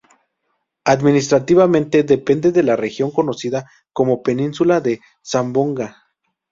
[0.83, 5.95] Administrativamente depende de la Región conocida como Península de Zamboanga.